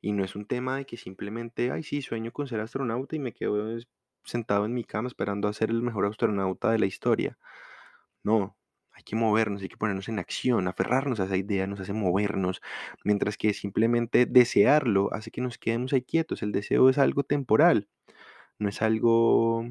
Y 0.00 0.12
no 0.12 0.24
es 0.24 0.34
un 0.36 0.46
tema 0.46 0.76
de 0.76 0.86
que 0.86 0.96
simplemente, 0.96 1.70
ay, 1.70 1.82
sí, 1.82 2.02
sueño 2.02 2.32
con 2.32 2.48
ser 2.48 2.60
astronauta 2.60 3.16
y 3.16 3.18
me 3.18 3.34
quedo 3.34 3.78
sentado 4.24 4.64
en 4.64 4.74
mi 4.74 4.84
cama 4.84 5.08
esperando 5.08 5.48
a 5.48 5.52
ser 5.52 5.70
el 5.70 5.82
mejor 5.82 6.06
astronauta 6.06 6.70
de 6.70 6.78
la 6.78 6.86
historia. 6.86 7.38
No, 8.24 8.58
hay 8.92 9.02
que 9.04 9.16
movernos, 9.16 9.62
hay 9.62 9.68
que 9.68 9.76
ponernos 9.76 10.08
en 10.08 10.18
acción, 10.18 10.68
aferrarnos 10.68 11.20
a 11.20 11.24
esa 11.26 11.36
idea 11.36 11.66
nos 11.66 11.80
hace 11.80 11.92
movernos, 11.92 12.62
mientras 13.04 13.36
que 13.38 13.54
simplemente 13.54 14.26
desearlo 14.26 15.12
hace 15.14 15.30
que 15.30 15.40
nos 15.42 15.58
quedemos 15.58 15.92
ahí 15.92 16.02
quietos. 16.02 16.42
El 16.42 16.52
deseo 16.52 16.88
es 16.90 16.98
algo 16.98 17.24
temporal, 17.24 17.88
no 18.58 18.68
es 18.68 18.82
algo, 18.82 19.64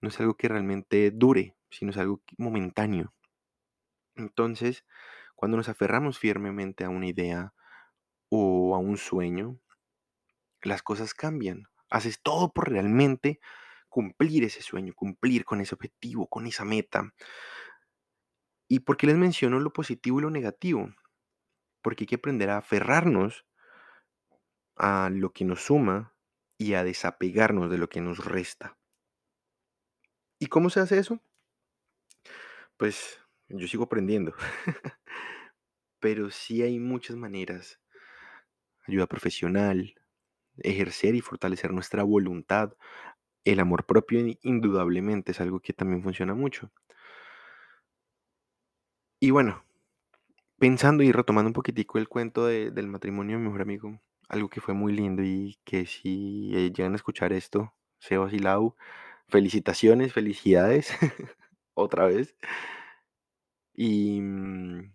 no 0.00 0.08
es 0.08 0.20
algo 0.20 0.36
que 0.36 0.48
realmente 0.48 1.10
dure, 1.12 1.56
sino 1.70 1.90
es 1.92 1.98
algo 1.98 2.22
momentáneo. 2.38 3.14
Entonces, 4.16 4.84
cuando 5.38 5.56
nos 5.56 5.68
aferramos 5.68 6.18
firmemente 6.18 6.82
a 6.82 6.88
una 6.88 7.06
idea 7.06 7.54
o 8.28 8.74
a 8.74 8.78
un 8.78 8.96
sueño, 8.96 9.60
las 10.62 10.82
cosas 10.82 11.14
cambian. 11.14 11.68
Haces 11.90 12.20
todo 12.20 12.52
por 12.52 12.68
realmente 12.68 13.38
cumplir 13.88 14.42
ese 14.42 14.62
sueño, 14.62 14.94
cumplir 14.96 15.44
con 15.44 15.60
ese 15.60 15.76
objetivo, 15.76 16.26
con 16.26 16.48
esa 16.48 16.64
meta. 16.64 17.14
¿Y 18.66 18.80
por 18.80 18.96
qué 18.96 19.06
les 19.06 19.16
menciono 19.16 19.60
lo 19.60 19.72
positivo 19.72 20.18
y 20.18 20.22
lo 20.22 20.30
negativo? 20.30 20.92
Porque 21.82 22.02
hay 22.02 22.08
que 22.08 22.16
aprender 22.16 22.50
a 22.50 22.58
aferrarnos 22.58 23.46
a 24.74 25.08
lo 25.08 25.32
que 25.32 25.44
nos 25.44 25.66
suma 25.66 26.16
y 26.56 26.74
a 26.74 26.82
desapegarnos 26.82 27.70
de 27.70 27.78
lo 27.78 27.88
que 27.88 28.00
nos 28.00 28.24
resta. 28.24 28.76
¿Y 30.40 30.48
cómo 30.48 30.68
se 30.68 30.80
hace 30.80 30.98
eso? 30.98 31.20
Pues 32.76 33.20
yo 33.48 33.66
sigo 33.68 33.84
aprendiendo, 33.84 34.34
pero 36.00 36.28
sí 36.32 36.60
hay 36.62 36.80
muchas 36.80 37.14
maneras. 37.16 37.78
Ayuda 38.88 39.06
profesional, 39.06 39.94
ejercer 40.58 41.14
y 41.14 41.22
fortalecer 41.22 41.72
nuestra 41.72 42.04
voluntad. 42.04 42.74
El 43.44 43.60
amor 43.60 43.86
propio 43.86 44.20
in- 44.20 44.38
indudablemente 44.42 45.32
es 45.32 45.40
algo 45.40 45.60
que 45.60 45.72
también 45.74 46.02
funciona 46.02 46.34
mucho. 46.34 46.72
Y 49.20 49.30
bueno, 49.30 49.64
pensando 50.58 51.02
y 51.02 51.12
retomando 51.12 51.48
un 51.48 51.54
poquitico 51.54 51.98
el 51.98 52.08
cuento 52.08 52.46
de- 52.46 52.70
del 52.70 52.88
matrimonio 52.88 53.36
de 53.36 53.40
mi 53.42 53.46
mejor 53.48 53.62
amigo, 53.62 54.00
algo 54.28 54.48
que 54.48 54.60
fue 54.60 54.74
muy 54.74 54.92
lindo 54.94 55.22
y 55.24 55.58
que 55.64 55.86
si 55.86 56.50
eh, 56.54 56.72
llegan 56.72 56.92
a 56.94 56.96
escuchar 56.96 57.32
esto, 57.32 57.74
Sebas 58.00 58.32
y 58.32 58.38
Lau, 58.40 58.76
felicitaciones, 59.28 60.12
felicidades, 60.12 60.90
otra 61.74 62.06
vez. 62.06 62.36
Y, 63.78 64.20
mm, 64.20 64.92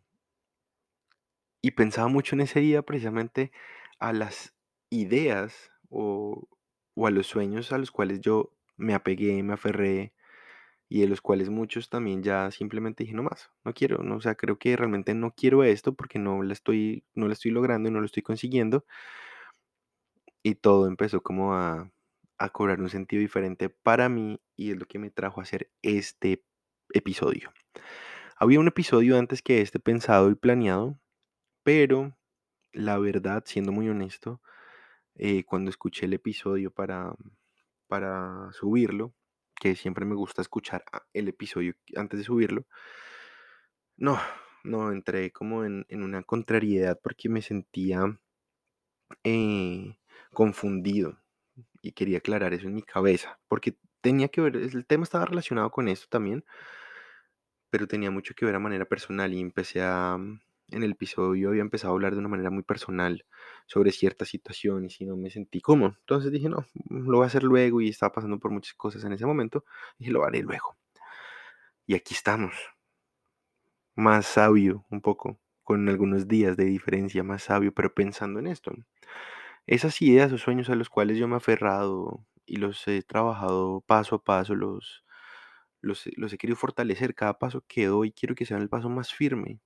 y 1.61 1.71
pensaba 1.71 2.07
mucho 2.07 2.35
en 2.35 2.41
ese 2.41 2.59
día 2.59 2.81
precisamente 2.83 3.51
a 3.99 4.13
las 4.13 4.53
ideas 4.89 5.71
o, 5.89 6.47
o 6.95 7.07
a 7.07 7.11
los 7.11 7.27
sueños 7.27 7.71
a 7.71 7.77
los 7.77 7.91
cuales 7.91 8.21
yo 8.21 8.53
me 8.77 8.93
apegué, 8.93 9.41
me 9.43 9.53
aferré 9.53 10.13
y 10.89 11.01
de 11.01 11.07
los 11.07 11.21
cuales 11.21 11.49
muchos 11.49 11.89
también 11.89 12.23
ya 12.23 12.51
simplemente 12.51 13.03
dije 13.03 13.15
no 13.15 13.23
más, 13.23 13.51
no 13.65 13.73
quiero, 13.73 14.03
no, 14.03 14.17
o 14.17 14.21
sea, 14.21 14.35
creo 14.35 14.59
que 14.59 14.75
realmente 14.77 15.13
no 15.15 15.33
quiero 15.35 15.63
esto 15.63 15.95
porque 15.95 16.19
no 16.19 16.43
la 16.43 16.53
estoy, 16.53 17.05
no 17.15 17.27
lo 17.27 17.33
estoy 17.33 17.51
logrando 17.51 17.89
y 17.89 17.93
no 17.93 17.99
lo 18.01 18.07
estoy 18.07 18.23
consiguiendo 18.23 18.85
y 20.41 20.55
todo 20.55 20.87
empezó 20.87 21.21
como 21.21 21.53
a, 21.55 21.91
a 22.37 22.49
cobrar 22.49 22.79
un 22.81 22.89
sentido 22.89 23.21
diferente 23.21 23.69
para 23.69 24.09
mí 24.09 24.41
y 24.55 24.71
es 24.71 24.77
lo 24.77 24.85
que 24.85 24.99
me 24.99 25.09
trajo 25.11 25.39
a 25.39 25.43
hacer 25.43 25.71
este 25.81 26.43
episodio. 26.93 27.51
Había 28.43 28.59
un 28.59 28.67
episodio 28.67 29.17
antes 29.17 29.41
que 29.41 29.61
este 29.61 29.79
pensado 29.79 30.29
y 30.29 30.35
planeado, 30.35 30.99
pero 31.63 32.17
la 32.73 32.99
verdad, 32.99 33.43
siendo 33.47 33.71
muy 33.71 33.89
honesto, 33.89 34.41
eh, 35.15 35.45
cuando 35.45 35.71
escuché 35.71 36.07
el 36.07 36.13
episodio 36.13 36.71
para, 36.71 37.15
para 37.87 38.51
subirlo, 38.53 39.13
que 39.55 39.75
siempre 39.77 40.05
me 40.05 40.15
gusta 40.15 40.41
escuchar 40.41 40.83
a- 40.91 41.03
el 41.13 41.29
episodio 41.29 41.75
antes 41.95 42.19
de 42.19 42.25
subirlo, 42.25 42.65
no, 43.97 44.19
no, 44.63 44.91
entré 44.91 45.31
como 45.31 45.65
en, 45.65 45.85
en 45.89 46.03
una 46.03 46.21
contrariedad 46.21 46.99
porque 47.01 47.27
me 47.27 47.41
sentía 47.41 48.19
eh, 49.23 49.97
confundido 50.33 51.17
y 51.81 51.91
quería 51.93 52.19
aclarar 52.19 52.53
eso 52.53 52.67
en 52.67 52.75
mi 52.75 52.83
cabeza, 52.83 53.39
porque 53.47 53.77
tenía 54.01 54.29
que 54.29 54.41
ver, 54.41 54.55
el 54.57 54.85
tema 54.85 55.03
estaba 55.03 55.25
relacionado 55.25 55.71
con 55.71 55.87
esto 55.87 56.07
también, 56.09 56.45
pero 57.73 57.87
tenía 57.87 58.11
mucho 58.11 58.35
que 58.35 58.45
ver 58.45 58.53
a 58.53 58.59
manera 58.59 58.85
personal 58.85 59.33
y 59.33 59.39
empecé 59.41 59.81
a, 59.81 60.15
mm, 60.15 60.41
en 60.69 60.83
el 60.83 60.91
episodio 60.91 61.49
había 61.49 61.63
empezado 61.63 61.91
a 61.91 61.95
hablar 61.95 62.13
de 62.13 62.19
una 62.19 62.27
manera 62.29 62.51
muy 62.51 62.61
personal 62.61 63.25
sobre 63.65 63.91
ciertas 63.91 64.29
situaciones 64.29 65.01
y 65.01 65.05
no 65.07 65.17
me 65.17 65.31
sentí 65.31 65.59
cómodo. 65.59 65.95
Entonces 66.01 66.31
dije, 66.31 66.49
no, 66.49 66.67
mm, 66.75 67.09
lo 67.09 67.17
voy 67.17 67.23
a 67.23 67.27
hacer 67.27 67.41
luego 67.41 67.81
y 67.81 67.89
estaba 67.89 68.11
pasando 68.13 68.37
por 68.37 68.51
muchas 68.51 68.75
cosas 68.75 69.03
en 69.05 69.13
ese 69.13 69.25
momento. 69.25 69.65
Dije, 69.97 70.11
lo 70.11 70.23
haré 70.23 70.43
luego. 70.43 70.77
Y 71.87 71.95
aquí 71.95 72.13
estamos, 72.13 72.53
más 73.95 74.25
sabio 74.27 74.85
un 74.89 75.01
poco, 75.01 75.39
con 75.63 75.89
algunos 75.89 76.27
días 76.27 76.55
de 76.57 76.65
diferencia, 76.65 77.23
más 77.23 77.43
sabio, 77.43 77.73
pero 77.73 77.93
pensando 77.93 78.39
en 78.39 78.45
esto. 78.47 78.71
Esas 79.67 80.01
ideas 80.01 80.31
o 80.31 80.37
sueños 80.37 80.69
a 80.69 80.75
los 80.75 80.89
cuales 80.89 81.17
yo 81.17 81.27
me 81.27 81.35
he 81.35 81.37
aferrado 81.37 82.25
y 82.45 82.57
los 82.57 82.87
he 82.87 83.01
trabajado 83.03 83.81
paso 83.87 84.15
a 84.15 84.23
paso, 84.23 84.55
los, 84.55 85.03
los, 85.83 86.09
los 86.17 86.33
he 86.33 86.37
querido 86.37 86.57
fortalecer. 86.57 87.15
Cada 87.15 87.37
paso 87.39 87.63
que 87.67 87.85
doy 87.87 88.11
quiero 88.11 88.35
que 88.35 88.45
sea 88.45 88.57
el 88.57 88.69
paso 88.69 88.89
más 88.89 89.13
firme 89.13 89.59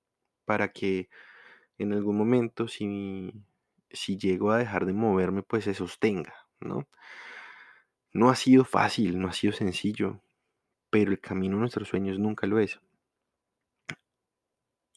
para 0.45 0.71
que 0.73 1.09
en 1.77 1.93
algún 1.93 2.17
momento, 2.17 2.67
si, 2.67 3.33
si 3.91 4.17
llego 4.17 4.51
a 4.51 4.57
dejar 4.57 4.85
de 4.85 4.93
moverme, 4.93 5.43
pues 5.43 5.65
se 5.65 5.73
sostenga, 5.73 6.33
¿no? 6.59 6.87
No 8.13 8.29
ha 8.29 8.35
sido 8.35 8.65
fácil, 8.65 9.19
no 9.19 9.27
ha 9.27 9.33
sido 9.33 9.53
sencillo, 9.53 10.21
pero 10.89 11.11
el 11.11 11.19
camino 11.19 11.57
a 11.57 11.59
nuestros 11.59 11.87
sueños 11.89 12.19
nunca 12.19 12.47
lo 12.47 12.59
es. 12.59 12.79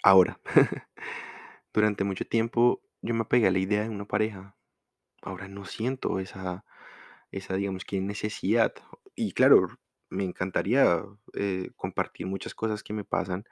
Ahora, 0.02 0.40
durante 1.74 2.04
mucho 2.04 2.24
tiempo 2.26 2.82
yo 3.02 3.14
me 3.14 3.22
apegué 3.22 3.48
a 3.48 3.50
la 3.50 3.58
idea 3.58 3.82
de 3.82 3.90
una 3.90 4.06
pareja. 4.06 4.56
Ahora 5.22 5.48
no 5.48 5.64
siento 5.66 6.18
esa, 6.18 6.64
esa, 7.30 7.56
digamos 7.56 7.84
que 7.84 8.00
necesidad. 8.00 8.72
Y 9.14 9.32
claro, 9.32 9.68
me 10.10 10.24
encantaría 10.24 11.04
eh, 11.34 11.70
compartir 11.76 12.26
muchas 12.26 12.54
cosas 12.54 12.82
que 12.82 12.92
me 12.92 13.04
pasan 13.04 13.44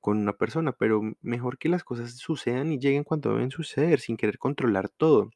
con 0.00 0.18
una 0.18 0.34
persona, 0.34 0.72
pero 0.72 1.02
mejor 1.22 1.58
que 1.58 1.68
las 1.70 1.84
cosas 1.84 2.16
sucedan 2.16 2.72
y 2.72 2.78
lleguen 2.80 3.04
cuando 3.04 3.32
deben 3.34 3.50
suceder, 3.52 4.00
sin 4.00 4.16
querer 4.18 4.38
controlar 4.38 4.88
todo. 4.90 5.30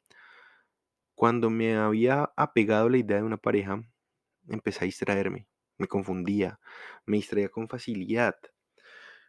Cuando 1.15 1.49
me 1.49 1.75
había 1.77 2.33
apegado 2.37 2.87
a 2.87 2.91
la 2.91 2.99
idea 2.99 3.17
de 3.19 3.23
una 3.23 3.39
pareja, 3.39 3.83
empecé 4.49 4.85
a 4.85 4.87
distraerme, 4.87 5.47
me 5.79 5.89
confundía, 5.89 6.61
me 7.07 7.17
distraía 7.19 7.49
con 7.51 7.69
facilidad 7.69 8.37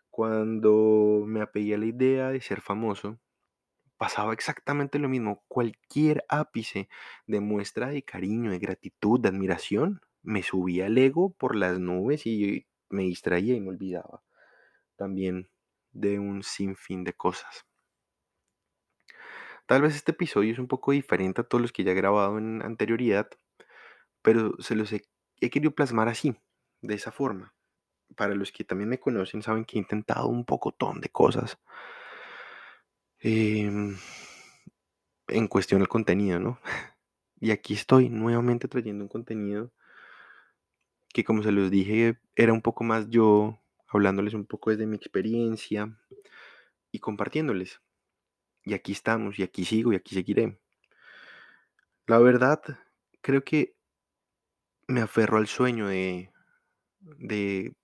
Cuando 0.09 1.23
me 1.25 1.41
apegué 1.41 1.75
a 1.75 1.77
la 1.77 1.85
idea 1.87 2.29
de 2.29 2.39
ser 2.41 2.61
famoso, 2.61 3.19
pasaba 3.97 4.33
exactamente 4.33 4.99
lo 4.99 5.09
mismo. 5.09 5.43
Cualquier 5.47 6.25
ápice 6.29 6.89
de 7.27 7.39
muestra 7.41 7.89
de 7.89 8.03
cariño, 8.03 8.51
de 8.51 8.59
gratitud, 8.59 9.19
de 9.21 9.29
admiración, 9.29 10.01
me 10.23 10.41
subía 10.41 10.87
el 10.87 10.97
ego 10.97 11.33
por 11.33 11.55
las 11.55 11.79
nubes 11.79 12.25
y 12.25 12.65
me 12.89 13.03
distraía 13.03 13.55
y 13.55 13.61
me 13.61 13.69
olvidaba 13.69 14.23
también 14.95 15.49
de 15.91 16.19
un 16.19 16.43
sinfín 16.43 17.03
de 17.03 17.13
cosas. 17.13 17.65
Tal 19.65 19.81
vez 19.81 19.95
este 19.95 20.11
episodio 20.11 20.51
es 20.51 20.59
un 20.59 20.67
poco 20.67 20.91
diferente 20.91 21.41
a 21.41 21.43
todos 21.43 21.61
los 21.61 21.71
que 21.71 21.83
ya 21.83 21.91
he 21.91 21.95
grabado 21.95 22.37
en 22.37 22.61
anterioridad, 22.61 23.29
pero 24.21 24.55
se 24.59 24.75
los 24.75 24.91
he, 24.93 25.03
querido 25.49 25.71
plasmar 25.71 26.09
así, 26.09 26.35
de 26.81 26.95
esa 26.95 27.11
forma. 27.11 27.53
Para 28.15 28.35
los 28.35 28.51
que 28.51 28.63
también 28.63 28.89
me 28.89 28.99
conocen, 28.99 29.41
saben 29.41 29.65
que 29.65 29.77
he 29.77 29.81
intentado 29.81 30.27
un 30.27 30.45
pocotón 30.45 31.01
de 31.01 31.09
cosas. 31.09 31.57
Em, 33.19 33.97
en 35.27 35.47
cuestión 35.47 35.79
del 35.79 35.87
contenido, 35.87 36.39
¿no? 36.39 36.59
Y 37.39 37.51
aquí 37.51 37.73
estoy 37.73 38.07
nuevamente 38.07 38.69
trayendo 38.69 39.03
un 39.03 39.09
contenido 39.09 39.73
que, 41.13 41.23
como 41.23 41.43
se 41.43 41.51
los 41.51 41.71
dije, 41.71 42.19
era 42.35 42.53
un 42.53 42.61
poco 42.61 42.83
más 42.83 43.09
yo, 43.09 43.61
hablándoles 43.87 44.33
un 44.33 44.45
poco 44.45 44.71
desde 44.71 44.87
mi 44.87 44.97
experiencia 44.97 45.95
y 46.91 46.99
compartiéndoles. 46.99 47.81
Y 48.65 48.73
aquí 48.73 48.91
estamos, 48.91 49.39
y 49.39 49.43
aquí 49.43 49.65
sigo, 49.65 49.93
y 49.93 49.95
aquí 49.95 50.15
seguiré. 50.15 50.59
La 52.07 52.17
verdad, 52.19 52.61
creo 53.21 53.43
que 53.43 53.75
me 54.87 55.01
aferro 55.01 55.37
al 55.37 55.47
sueño 55.47 55.87
de, 55.87 56.31
de 56.99 57.75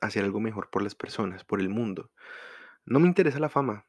hacer 0.00 0.24
algo 0.24 0.40
mejor 0.40 0.70
por 0.70 0.82
las 0.82 0.94
personas, 0.94 1.44
por 1.44 1.60
el 1.60 1.68
mundo. 1.68 2.10
No 2.84 3.00
me 3.00 3.08
interesa 3.08 3.40
la 3.40 3.48
fama, 3.48 3.86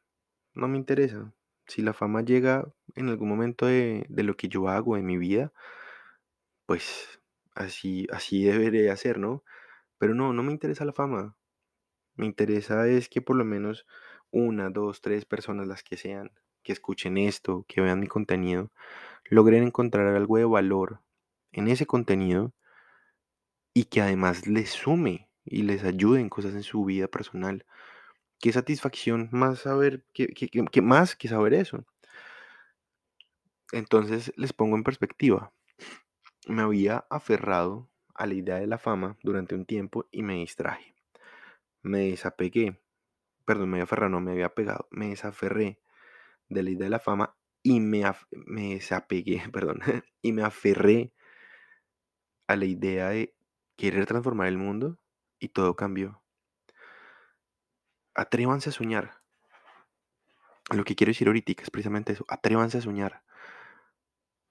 no 0.53 0.67
me 0.67 0.77
interesa. 0.77 1.33
Si 1.67 1.81
la 1.81 1.93
fama 1.93 2.21
llega 2.21 2.71
en 2.95 3.09
algún 3.09 3.29
momento 3.29 3.65
de, 3.65 4.05
de 4.09 4.23
lo 4.23 4.37
que 4.37 4.47
yo 4.47 4.69
hago 4.69 4.97
en 4.97 5.05
mi 5.05 5.17
vida, 5.17 5.51
pues 6.65 7.19
así, 7.55 8.07
así 8.11 8.43
debería 8.43 8.93
hacer, 8.93 9.19
¿no? 9.19 9.43
Pero 9.97 10.15
no, 10.15 10.33
no 10.33 10.43
me 10.43 10.51
interesa 10.51 10.85
la 10.85 10.93
fama. 10.93 11.37
Me 12.15 12.25
interesa 12.25 12.87
es 12.87 13.09
que 13.09 13.21
por 13.21 13.35
lo 13.37 13.45
menos 13.45 13.85
una, 14.31 14.69
dos, 14.69 15.01
tres 15.01 15.25
personas, 15.25 15.67
las 15.67 15.83
que 15.83 15.97
sean, 15.97 16.31
que 16.63 16.73
escuchen 16.73 17.17
esto, 17.17 17.65
que 17.67 17.81
vean 17.81 17.99
mi 17.99 18.07
contenido, 18.07 18.71
logren 19.25 19.63
encontrar 19.63 20.07
algo 20.15 20.37
de 20.37 20.45
valor 20.45 21.01
en 21.53 21.67
ese 21.69 21.85
contenido 21.85 22.53
y 23.73 23.85
que 23.85 24.01
además 24.01 24.47
les 24.47 24.71
sume 24.71 25.29
y 25.43 25.63
les 25.63 25.83
ayude 25.83 26.19
en 26.21 26.29
cosas 26.29 26.53
en 26.55 26.63
su 26.63 26.85
vida 26.85 27.07
personal. 27.07 27.65
Qué 28.39 28.51
satisfacción 28.51 29.29
más 29.31 29.59
saber, 29.59 30.05
que 30.13 30.81
más 30.81 31.15
que 31.15 31.27
saber 31.27 31.53
eso. 31.53 31.85
Entonces 33.71 34.33
les 34.37 34.53
pongo 34.53 34.75
en 34.75 34.83
perspectiva. 34.83 35.51
Me 36.45 36.61
había 36.61 37.05
aferrado 37.09 37.89
a 38.13 38.25
la 38.27 38.33
idea 38.33 38.55
de 38.55 38.67
la 38.67 38.77
fama 38.77 39.17
durante 39.23 39.55
un 39.55 39.65
tiempo 39.65 40.07
y 40.11 40.23
me 40.23 40.35
distraje. 40.35 40.95
Me 41.81 42.09
desapegué, 42.09 42.81
perdón, 43.45 43.69
me 43.69 43.77
había 43.77 43.83
aferrado, 43.83 44.09
no 44.09 44.21
me 44.21 44.31
había 44.31 44.53
pegado, 44.53 44.87
me 44.91 45.09
desaferré 45.09 45.79
de 46.49 46.63
la 46.63 46.69
idea 46.69 46.85
de 46.85 46.89
la 46.89 46.99
fama 46.99 47.35
y 47.61 47.79
me, 47.79 48.03
me 48.31 48.75
desapegué, 48.75 49.43
perdón, 49.51 49.79
y 50.21 50.31
me 50.31 50.43
aferré 50.43 51.13
a 52.47 52.55
la 52.55 52.65
idea 52.65 53.09
de 53.09 53.35
querer 53.75 54.05
transformar 54.05 54.47
el 54.47 54.57
mundo 54.57 54.99
y 55.39 55.49
todo 55.49 55.75
cambió. 55.75 56.21
Atrévanse 58.13 58.69
a 58.69 58.73
soñar. 58.73 59.21
Lo 60.73 60.83
que 60.83 60.95
quiero 60.95 61.09
decir 61.09 61.27
ahorita 61.27 61.51
es 61.61 61.69
precisamente 61.69 62.13
eso. 62.13 62.25
Atrévanse 62.27 62.77
a 62.77 62.81
soñar. 62.81 63.23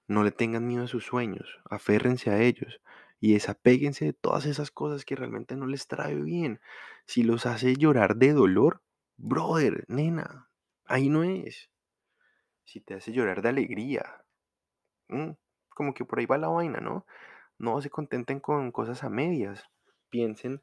No 0.07 0.23
le 0.23 0.31
tengan 0.31 0.67
miedo 0.67 0.83
a 0.83 0.87
sus 0.87 1.05
sueños. 1.05 1.59
Aférrense 1.69 2.29
a 2.29 2.41
ellos. 2.41 2.81
Y 3.19 3.33
desapéguense 3.33 4.05
de 4.05 4.13
todas 4.13 4.45
esas 4.45 4.71
cosas 4.71 5.05
que 5.05 5.15
realmente 5.15 5.55
no 5.55 5.65
les 5.65 5.87
trae 5.87 6.15
bien. 6.15 6.59
Si 7.05 7.23
los 7.23 7.45
hace 7.45 7.75
llorar 7.75 8.17
de 8.17 8.33
dolor, 8.33 8.81
brother, 9.17 9.85
nena, 9.87 10.49
ahí 10.85 11.09
no 11.09 11.23
es. 11.23 11.69
Si 12.65 12.81
te 12.81 12.95
hace 12.95 13.13
llorar 13.13 13.41
de 13.41 13.49
alegría, 13.49 14.23
mm, 15.07 15.31
como 15.69 15.93
que 15.93 16.05
por 16.05 16.19
ahí 16.19 16.25
va 16.25 16.37
la 16.37 16.47
vaina, 16.47 16.79
¿no? 16.79 17.05
No 17.57 17.81
se 17.81 17.89
contenten 17.89 18.39
con 18.39 18.71
cosas 18.71 19.03
a 19.03 19.09
medias. 19.09 19.63
Piensen 20.09 20.61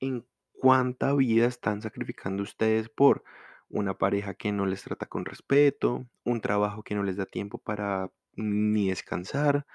en 0.00 0.26
cuánta 0.52 1.14
vida 1.14 1.46
están 1.46 1.82
sacrificando 1.82 2.42
ustedes 2.42 2.88
por 2.88 3.24
una 3.68 3.96
pareja 3.98 4.34
que 4.34 4.52
no 4.52 4.66
les 4.66 4.82
trata 4.82 5.06
con 5.06 5.24
respeto, 5.24 6.06
un 6.24 6.40
trabajo 6.40 6.82
que 6.82 6.94
no 6.94 7.02
les 7.02 7.16
da 7.16 7.26
tiempo 7.26 7.58
para 7.58 8.10
ni 8.40 8.88
descansar, 8.90 9.66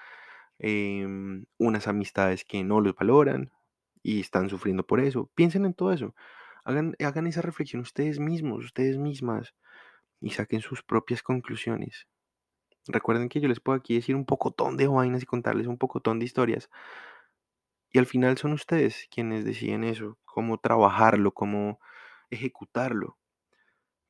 em, 0.59 1.45
unas 1.57 1.87
amistades 1.87 2.45
que 2.45 2.63
no 2.63 2.81
los 2.81 2.95
valoran 2.95 3.51
y 4.03 4.21
están 4.21 4.49
sufriendo 4.49 4.85
por 4.85 4.99
eso. 4.99 5.29
Piensen 5.35 5.65
en 5.65 5.73
todo 5.73 5.91
eso. 5.93 6.15
Hagan, 6.65 6.95
hagan 6.99 7.27
esa 7.27 7.41
reflexión 7.41 7.81
ustedes 7.81 8.19
mismos, 8.19 8.65
ustedes 8.65 8.97
mismas, 8.97 9.53
y 10.21 10.31
saquen 10.31 10.61
sus 10.61 10.83
propias 10.83 11.23
conclusiones. 11.23 12.07
Recuerden 12.87 13.29
que 13.29 13.41
yo 13.41 13.47
les 13.47 13.59
puedo 13.59 13.77
aquí 13.77 13.95
decir 13.95 14.15
un 14.15 14.25
pocotón 14.25 14.77
de 14.77 14.87
vainas 14.87 15.23
y 15.23 15.25
contarles 15.25 15.67
un 15.67 15.77
pocotón 15.77 16.19
de 16.19 16.25
historias. 16.25 16.69
Y 17.91 17.99
al 17.99 18.05
final 18.05 18.37
son 18.37 18.53
ustedes 18.53 19.07
quienes 19.09 19.45
deciden 19.45 19.83
eso, 19.83 20.17
cómo 20.25 20.59
trabajarlo, 20.59 21.33
cómo 21.33 21.79
ejecutarlo. 22.29 23.17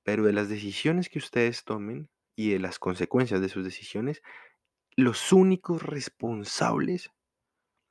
Pero 0.03 0.23
de 0.23 0.33
las 0.33 0.49
decisiones 0.49 1.09
que 1.09 1.19
ustedes 1.19 1.63
tomen 1.63 2.09
y 2.35 2.51
de 2.51 2.59
las 2.59 2.79
consecuencias 2.79 3.41
de 3.41 3.49
sus 3.49 3.63
decisiones, 3.63 4.21
los 4.95 5.33
únicos 5.33 5.83
responsables 5.83 7.11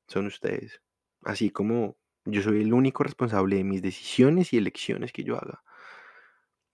son 0.08 0.26
ustedes. 0.26 0.80
Así 1.22 1.50
como 1.50 1.96
yo 2.24 2.42
soy 2.42 2.62
el 2.62 2.72
único 2.72 3.02
responsable 3.02 3.56
de 3.56 3.64
mis 3.64 3.82
decisiones 3.82 4.52
y 4.52 4.58
elecciones 4.58 5.12
que 5.12 5.24
yo 5.24 5.36
haga. 5.36 5.62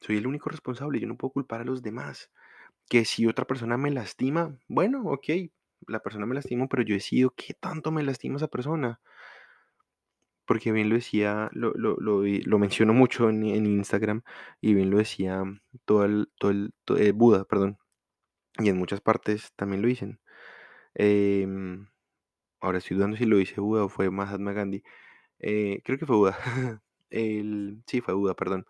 Soy 0.01 0.17
el 0.17 0.27
único 0.27 0.49
responsable, 0.51 1.01
yo 1.01 1.07
no 1.07 1.17
puedo 1.17 1.33
culpar 1.33 1.61
a 1.61 1.65
los 1.65 1.83
demás. 1.83 2.31
Que 2.89 3.05
si 3.05 3.27
otra 3.27 3.47
persona 3.47 3.77
me 3.77 3.91
lastima, 3.91 4.59
bueno, 4.69 5.03
ok, 5.05 5.29
la 5.89 6.01
persona 6.01 6.27
me 6.27 6.35
lastimó, 6.35 6.69
pero 6.69 6.83
yo 6.83 6.95
decido 6.95 7.35
qué 7.37 7.55
tanto 7.55 7.93
me 7.93 8.03
lastima 8.03 8.37
esa 8.37 8.49
persona. 8.49 9.01
Porque 10.51 10.73
bien 10.73 10.89
lo 10.89 10.97
decía, 10.97 11.49
lo, 11.53 11.73
lo, 11.75 11.97
lo, 12.01 12.59
menciono 12.59 12.93
mucho 12.93 13.31
en, 13.31 13.45
en 13.45 13.67
Instagram 13.67 14.23
y 14.61 14.75
bien 14.75 14.91
lo 14.91 14.99
decía 14.99 15.45
todo 15.85 16.05
el, 16.05 16.29
todo 16.41 16.51
el, 16.51 16.75
eh, 16.99 17.13
Buda, 17.13 17.45
perdón. 17.45 17.79
Y 18.59 18.69
en 18.69 18.77
muchas 18.77 19.01
partes 19.01 19.53
también 19.55 19.81
lo 19.81 19.87
dicen. 19.87 20.19
Em, 20.95 21.87
ahora 22.61 22.79
estoy 22.79 22.97
dudando 22.97 23.17
si 23.17 23.27
lo 23.27 23.37
dice 23.37 23.61
Buda 23.61 23.85
o 23.85 23.89
fue 23.89 24.11
Mahatma 24.11 24.53
Gandhi. 24.53 24.83
Eh, 25.39 25.83
creo 25.85 25.99
que 26.01 26.07
fue 26.07 26.17
Buda. 26.17 26.37
El, 27.11 27.85
sí, 27.87 28.01
fue 28.01 28.15
Buda, 28.15 28.35
perdón. 28.35 28.67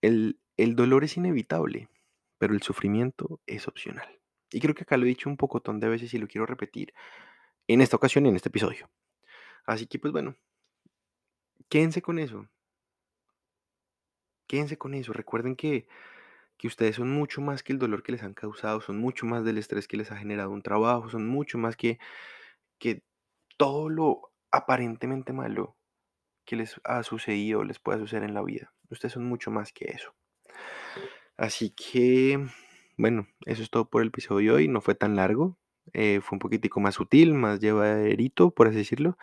El, 0.00 0.40
el 0.56 0.76
dolor 0.76 1.04
es 1.04 1.18
inevitable, 1.18 1.90
pero 2.38 2.54
el 2.54 2.62
sufrimiento 2.62 3.42
es 3.46 3.68
opcional. 3.68 4.18
Y 4.50 4.60
creo 4.60 4.74
que 4.74 4.84
acá 4.84 4.96
lo 4.96 5.04
he 5.04 5.08
dicho 5.08 5.28
un 5.28 5.36
pocotón 5.36 5.78
de 5.78 5.90
veces 5.90 6.14
y 6.14 6.18
lo 6.18 6.26
quiero 6.26 6.46
repetir 6.46 6.94
en 7.66 7.82
esta 7.82 7.96
ocasión 7.96 8.24
y 8.24 8.30
en 8.30 8.36
este 8.36 8.48
episodio. 8.48 8.88
Así 9.68 9.86
que 9.86 10.00
pues 10.00 10.12
bueno, 10.12 10.34
quédense 11.70 12.02
con 12.02 12.18
eso. 12.18 12.46
Quédense 14.46 14.78
con 14.78 14.94
eso. 14.94 15.12
Recuerden 15.12 15.56
que, 15.56 15.86
que 16.58 16.68
ustedes 16.68 16.96
son 16.96 17.10
mucho 17.12 17.40
más 17.42 17.62
que 17.62 17.72
el 17.74 17.78
dolor 17.78 18.02
que 18.02 18.12
les 18.12 18.22
han 18.22 18.34
causado, 18.34 18.80
son 18.80 18.98
mucho 18.98 19.26
más 19.26 19.44
del 19.44 19.58
estrés 19.58 19.88
que 19.88 19.96
les 19.98 20.12
ha 20.12 20.16
generado 20.18 20.50
un 20.50 20.62
trabajo, 20.62 21.10
son 21.10 21.28
mucho 21.28 21.58
más 21.58 21.76
que, 21.76 21.98
que 22.78 23.04
todo 23.58 23.88
lo 23.90 24.32
aparentemente 24.52 25.32
malo 25.32 25.76
que 26.46 26.56
les 26.56 26.80
ha 26.84 27.02
sucedido 27.04 27.60
o 27.60 27.64
les 27.64 27.80
pueda 27.80 27.98
suceder 27.98 28.24
en 28.24 28.34
la 28.34 28.42
vida. 28.42 28.74
Ustedes 28.90 29.14
son 29.14 29.26
mucho 29.26 29.50
más 29.50 29.72
que 29.72 29.86
eso. 29.92 30.14
Así 31.36 31.70
que, 31.70 32.44
bueno, 32.96 33.28
eso 33.46 33.62
es 33.62 33.70
todo 33.70 33.88
por 33.88 34.02
el 34.02 34.08
episodio 34.08 34.52
de 34.52 34.56
hoy. 34.58 34.68
No 34.68 34.80
fue 34.80 34.94
tan 34.94 35.16
largo. 35.16 35.56
eh, 35.94 36.20
fue 36.22 36.36
un 36.36 36.40
poquitico 36.40 36.80
más 36.80 36.96
sutil, 36.96 37.32
más 37.34 37.60
llevaderito, 37.60 38.50
por 38.50 38.68
así 38.68 38.76
decirlo. 38.78 39.16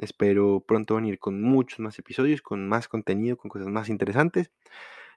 Espero 0.00 0.64
pronto 0.66 0.96
venir 0.96 1.18
con 1.18 1.42
muchos 1.42 1.78
más 1.80 1.98
episodios, 1.98 2.42
con 2.42 2.68
más 2.68 2.88
contenido, 2.88 3.36
con 3.36 3.48
cosas 3.48 3.68
más 3.68 3.88
interesantes. 3.88 4.50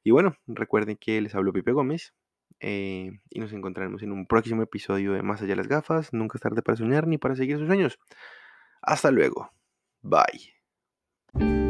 Y 0.03 0.11
bueno, 0.11 0.35
recuerden 0.47 0.97
que 0.97 1.21
les 1.21 1.33
hablo 1.35 1.53
Pipe 1.53 1.71
Gómez 1.71 2.13
eh, 2.59 3.19
y 3.29 3.39
nos 3.39 3.53
encontraremos 3.53 4.03
en 4.03 4.11
un 4.11 4.27
próximo 4.27 4.61
episodio 4.61 5.13
de 5.13 5.23
Más 5.23 5.41
allá 5.41 5.49
de 5.51 5.55
las 5.55 5.67
gafas. 5.67 6.13
Nunca 6.13 6.37
es 6.37 6.41
tarde 6.41 6.61
para 6.61 6.75
soñar 6.75 7.07
ni 7.07 7.17
para 7.17 7.35
seguir 7.35 7.57
sus 7.57 7.67
sueños. 7.67 7.99
Hasta 8.81 9.11
luego. 9.11 9.51
Bye. 10.01 11.62